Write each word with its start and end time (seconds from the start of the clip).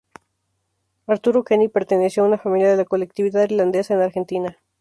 Arturo 1.05 1.43
Kenny 1.43 1.67
perteneció 1.67 2.23
a 2.23 2.27
una 2.27 2.39
familia 2.39 2.71
de 2.71 2.75
la 2.77 2.85
colectividad 2.85 3.43
irlandesa 3.43 3.93
en 3.93 4.01
Argentina. 4.01 4.57